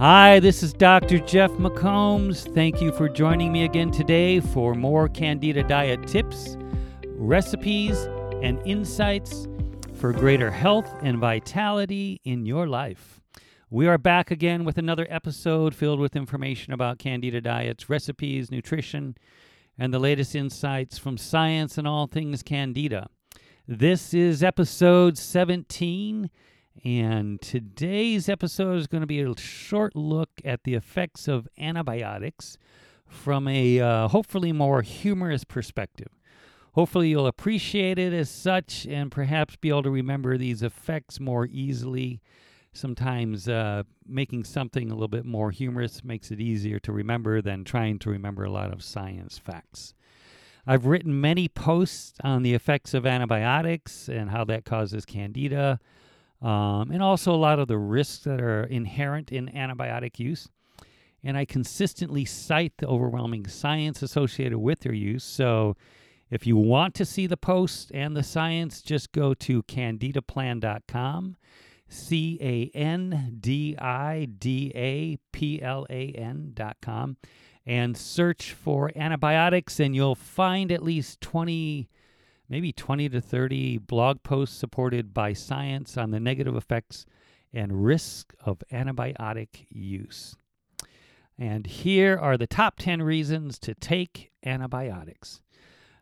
[0.00, 1.18] Hi, this is Dr.
[1.18, 2.50] Jeff McCombs.
[2.54, 6.56] Thank you for joining me again today for more Candida diet tips,
[7.04, 8.04] recipes,
[8.40, 9.46] and insights
[9.92, 13.20] for greater health and vitality in your life.
[13.68, 19.18] We are back again with another episode filled with information about Candida diets, recipes, nutrition,
[19.76, 23.10] and the latest insights from science and all things Candida.
[23.68, 26.30] This is episode 17
[26.84, 32.56] and today's episode is going to be a short look at the effects of antibiotics
[33.06, 36.08] from a uh, hopefully more humorous perspective.
[36.74, 41.46] Hopefully, you'll appreciate it as such and perhaps be able to remember these effects more
[41.50, 42.20] easily.
[42.72, 47.64] Sometimes uh, making something a little bit more humorous makes it easier to remember than
[47.64, 49.94] trying to remember a lot of science facts.
[50.64, 55.80] I've written many posts on the effects of antibiotics and how that causes candida
[56.42, 60.48] um, and also a lot of the risks that are inherent in antibiotic use.
[61.22, 65.22] And I consistently cite the overwhelming science associated with their use.
[65.22, 65.76] So
[66.30, 71.36] if you want to see the posts and the science, just go to candidaplan.com,
[71.88, 77.16] C A N D I D A P L A N.com,
[77.66, 81.90] and search for antibiotics, and you'll find at least 20
[82.50, 87.06] maybe 20 to 30 blog posts supported by science on the negative effects
[87.52, 90.36] and risk of antibiotic use.
[91.38, 95.40] And here are the top 10 reasons to take antibiotics.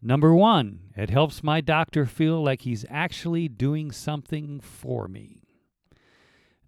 [0.00, 5.40] Number one, it helps my doctor feel like he's actually doing something for me.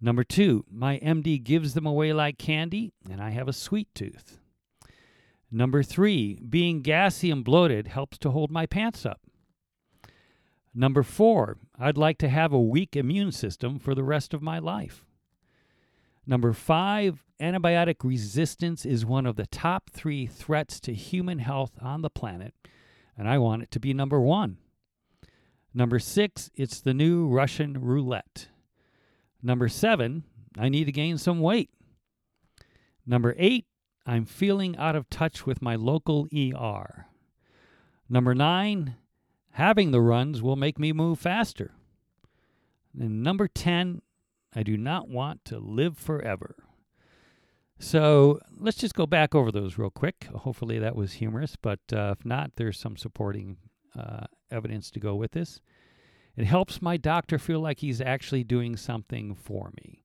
[0.01, 4.39] Number two, my MD gives them away like candy, and I have a sweet tooth.
[5.51, 9.21] Number three, being gassy and bloated helps to hold my pants up.
[10.79, 14.59] Number four, I'd like to have a weak immune system for the rest of my
[14.59, 15.03] life.
[16.27, 22.03] Number five, antibiotic resistance is one of the top three threats to human health on
[22.03, 22.53] the planet,
[23.17, 24.57] and I want it to be number one.
[25.73, 28.49] Number six, it's the new Russian roulette.
[29.41, 30.25] Number seven,
[30.59, 31.71] I need to gain some weight.
[33.03, 33.65] Number eight,
[34.05, 37.07] I'm feeling out of touch with my local ER.
[38.07, 38.95] Number nine,
[39.57, 41.71] Having the runs will make me move faster.
[42.93, 44.03] And number 10,
[44.55, 46.55] I do not want to live forever.
[47.79, 50.27] So let's just go back over those real quick.
[50.31, 53.57] Hopefully that was humorous, but uh, if not, there's some supporting
[53.97, 55.59] uh, evidence to go with this.
[56.35, 60.03] It helps my doctor feel like he's actually doing something for me.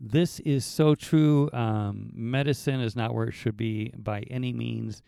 [0.00, 1.48] This is so true.
[1.52, 5.04] Um, medicine is not where it should be by any means.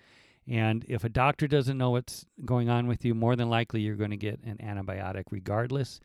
[0.50, 3.94] And if a doctor doesn't know what's going on with you, more than likely you're
[3.94, 6.00] going to get an antibiotic regardless.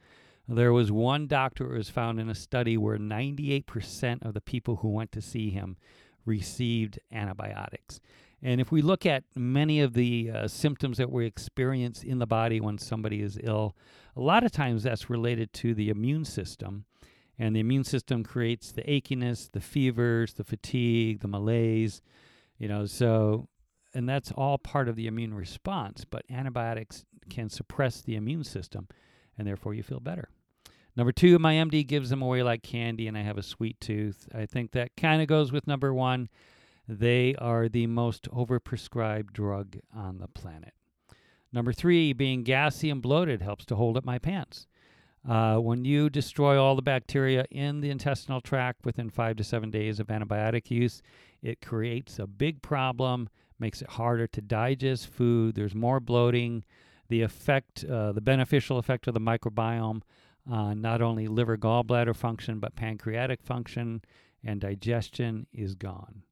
[0.48, 4.78] There was one doctor who was found in a study where 98% of the people
[4.78, 5.78] who went to see him
[6.26, 8.00] received antibiotics.
[8.44, 12.28] And if we look at many of the uh, symptoms that we experience in the
[12.28, 13.76] body when somebody is ill,
[14.16, 16.86] a lot of times that's related to the immune system.
[17.40, 22.04] And the immune system creates the achiness, the fevers, the fatigue, the malaise.
[22.60, 23.50] You know, so
[23.96, 26.06] and that's all part of the immune response.
[26.06, 28.88] But antibiotics can suppress the immune system,
[29.38, 30.30] and therefore you feel better.
[30.96, 34.30] Number two, my MD gives them away like candy, and I have a sweet tooth.
[34.34, 36.30] I think that kind of goes with number one.
[36.88, 40.74] They are the most overprescribed drug on the planet.
[41.52, 44.68] Number three, being gassy and bloated helps to hold up my pants.
[45.28, 49.72] Uh, when you destroy all the bacteria in the intestinal tract within five to seven
[49.72, 51.02] days of antibiotic use,
[51.42, 53.30] it creates a big problem
[53.60, 55.56] makes it harder to digest food.
[55.56, 56.64] There's more bloating.
[57.08, 60.02] The effect, uh, the beneficial effect of the microbiome
[60.50, 64.02] on not only liver gallbladder function, but pancreatic function
[64.44, 66.24] and digestion is gone.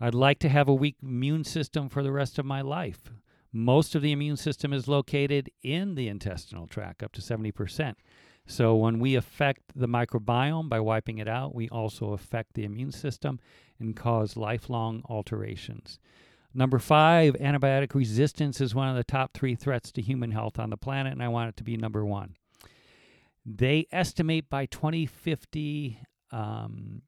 [0.00, 3.12] I'd like to have a weak immune system for the rest of my life.
[3.52, 7.94] Most of the immune system is located in the intestinal tract, up to 70%.
[8.46, 12.90] So when we affect the microbiome by wiping it out, we also affect the immune
[12.90, 13.38] system
[13.78, 15.98] and cause lifelong alterations.
[16.54, 20.70] Number five, antibiotic resistance is one of the top three threats to human health on
[20.70, 22.36] the planet, and I want it to be number one.
[23.46, 25.98] They estimate by 2050,
[26.30, 27.02] um,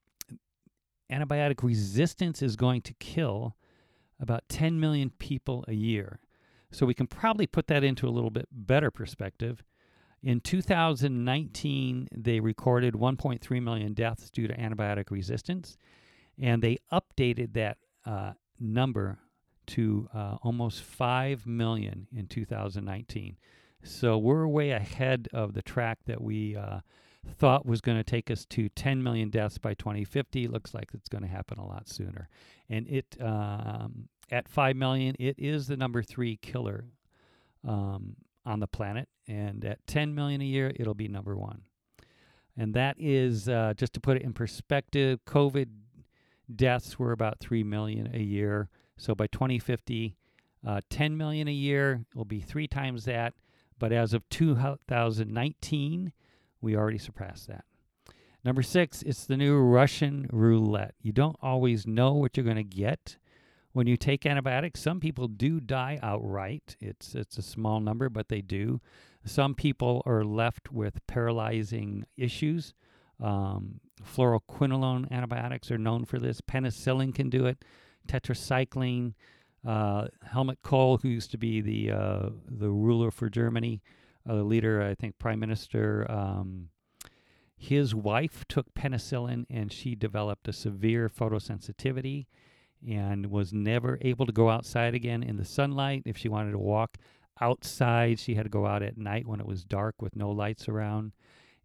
[1.12, 3.56] antibiotic resistance is going to kill
[4.18, 6.20] about 10 million people a year.
[6.72, 9.62] So we can probably put that into a little bit better perspective.
[10.22, 15.76] In 2019, they recorded 1.3 million deaths due to antibiotic resistance,
[16.40, 17.76] and they updated that
[18.06, 19.18] uh, number
[19.68, 23.36] to uh, almost 5 million in 2019.
[23.82, 26.80] So we're way ahead of the track that we uh,
[27.36, 30.48] thought was going to take us to 10 million deaths by 2050.
[30.48, 32.28] Looks like it's going to happen a lot sooner.
[32.68, 36.86] And it um, at 5 million, it is the number three killer
[37.66, 38.16] um,
[38.46, 39.08] on the planet.
[39.26, 41.62] And at 10 million a year, it'll be number one.
[42.56, 45.20] And that is uh, just to put it in perspective.
[45.26, 45.68] COVID
[46.54, 48.68] deaths were about 3 million a year.
[48.96, 50.16] So by 2050,
[50.66, 53.34] uh, 10 million a year will be three times that.
[53.78, 56.12] But as of 2019,
[56.60, 57.64] we already surpassed that.
[58.44, 60.94] Number six, it's the new Russian roulette.
[61.00, 63.16] You don't always know what you're going to get
[63.72, 64.80] when you take antibiotics.
[64.80, 66.76] Some people do die outright.
[66.78, 68.80] It's it's a small number, but they do.
[69.24, 72.74] Some people are left with paralyzing issues.
[73.22, 76.40] Um, fluoroquinolone antibiotics are known for this.
[76.42, 77.64] Penicillin can do it.
[78.08, 79.14] Tetracycline.
[79.66, 83.80] Uh, Helmut Kohl, who used to be the uh, the ruler for Germany,
[84.28, 86.06] uh, the leader, I think, Prime Minister.
[86.10, 86.68] Um,
[87.56, 92.26] his wife took penicillin and she developed a severe photosensitivity
[92.86, 96.02] and was never able to go outside again in the sunlight.
[96.04, 96.98] If she wanted to walk
[97.40, 100.68] outside, she had to go out at night when it was dark with no lights
[100.68, 101.12] around,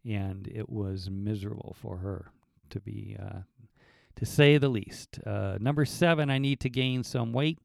[0.04, 2.32] and it was miserable for her
[2.70, 3.40] to be, uh,
[4.20, 5.18] to say the least.
[5.26, 7.58] Uh, number seven, I need to gain some weight.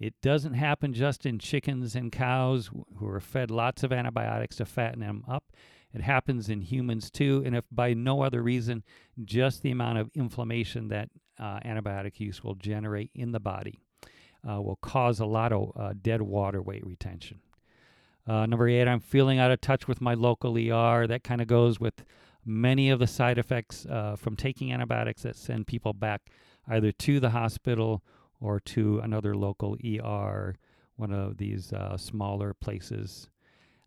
[0.00, 4.64] It doesn't happen just in chickens and cows who are fed lots of antibiotics to
[4.64, 5.52] fatten them up.
[5.92, 8.84] It happens in humans too, and if by no other reason,
[9.22, 13.78] just the amount of inflammation that uh, antibiotic use will generate in the body
[14.48, 17.40] uh, will cause a lot of uh, dead water weight retention.
[18.26, 21.06] Uh, number eight, I'm feeling out of touch with my local ER.
[21.06, 22.02] That kind of goes with
[22.48, 26.30] many of the side effects uh, from taking antibiotics that send people back
[26.68, 28.02] either to the hospital
[28.40, 30.56] or to another local ER,
[30.96, 33.28] one of these uh, smaller places.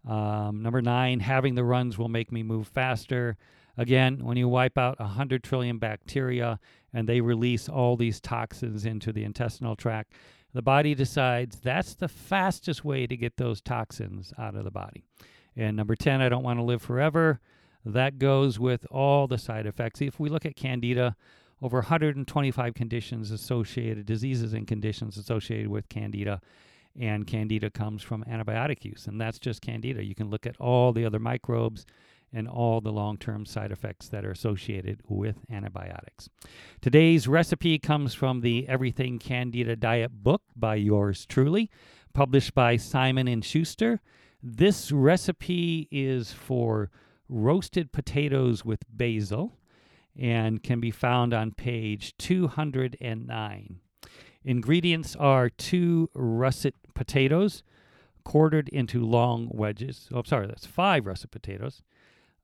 [0.08, 3.38] Um, number nine, having the runs will make me move faster.
[3.78, 6.60] Again, when you wipe out 100 trillion bacteria
[6.94, 10.13] and they release all these toxins into the intestinal tract,
[10.54, 15.04] the body decides that's the fastest way to get those toxins out of the body.
[15.56, 17.40] And number 10, I don't want to live forever.
[17.86, 20.01] That goes with all the side effects.
[20.01, 21.16] If we look at Candida,
[21.62, 26.42] over 125 conditions associated, diseases and conditions associated with Candida.
[27.00, 30.04] And Candida comes from antibiotic use, and that's just Candida.
[30.04, 31.86] You can look at all the other microbes
[32.33, 36.30] and all the long term side effects that are associated with antibiotics.
[36.81, 41.69] Today's recipe comes from the Everything Candida Diet book by yours truly,
[42.13, 44.01] published by Simon and Schuster.
[44.44, 46.89] This recipe is for
[47.31, 49.57] roasted potatoes with basil
[50.19, 53.80] and can be found on page 209.
[54.44, 57.63] Ingredients are two russet potatoes
[58.24, 60.10] quartered into long wedges.
[60.13, 61.81] Oh, sorry, that's five russet potatoes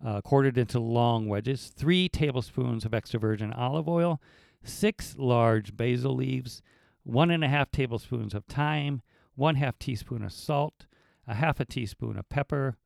[0.03, 4.21] uh, quartered into long wedges, three tablespoons of extra virgin olive oil,
[4.63, 6.61] six large basil leaves,
[7.03, 9.01] one and a half tablespoons of thyme,
[9.35, 10.85] one half teaspoon of salt,
[11.27, 12.77] a half a teaspoon of pepper.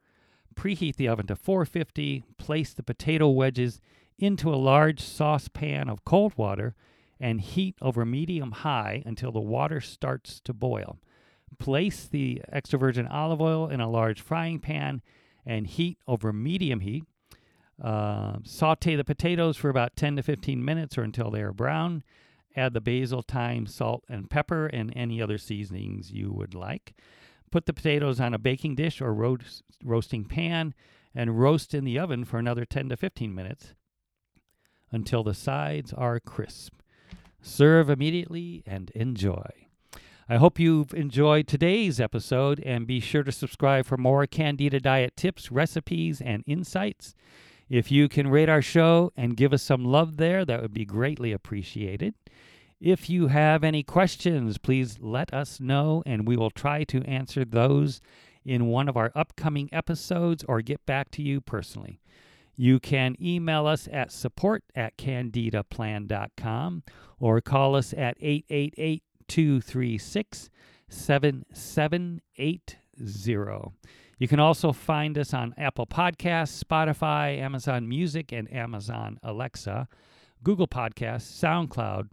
[0.61, 2.23] Preheat the oven to 450.
[2.37, 3.81] Place the potato wedges
[4.19, 6.75] into a large saucepan of cold water
[7.19, 10.99] and heat over medium high until the water starts to boil.
[11.57, 15.01] Place the extra virgin olive oil in a large frying pan
[15.47, 17.05] and heat over medium heat.
[17.83, 22.03] Uh, saute the potatoes for about 10 to 15 minutes or until they are brown.
[22.56, 26.94] Add the basil, thyme, salt, and pepper, and any other seasonings you would like.
[27.51, 30.73] Put the potatoes on a baking dish or roast, roasting pan
[31.13, 33.73] and roast in the oven for another 10 to 15 minutes
[34.91, 36.75] until the sides are crisp.
[37.41, 39.67] Serve immediately and enjoy.
[40.29, 45.17] I hope you've enjoyed today's episode and be sure to subscribe for more Candida diet
[45.17, 47.15] tips, recipes, and insights.
[47.67, 50.85] If you can rate our show and give us some love there, that would be
[50.85, 52.13] greatly appreciated.
[52.81, 57.45] If you have any questions, please let us know and we will try to answer
[57.45, 58.02] those
[58.44, 62.02] in one of our upcoming episodes or get back to you personally.
[62.56, 66.81] You can email us at support at candidaplan.com
[67.19, 70.50] or call us at 888 236
[70.90, 73.71] 7780.
[74.18, 79.88] You can also find us on Apple Podcasts, Spotify, Amazon Music, and Amazon Alexa,
[80.44, 82.09] Google Podcasts, SoundCloud,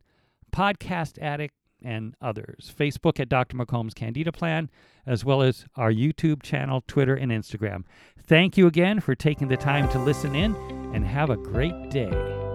[0.53, 2.73] Podcast Addict, and others.
[2.77, 3.57] Facebook at Dr.
[3.57, 4.69] McCombs Candida Plan,
[5.07, 7.85] as well as our YouTube channel, Twitter, and Instagram.
[8.21, 10.55] Thank you again for taking the time to listen in,
[10.95, 12.48] and have a great day.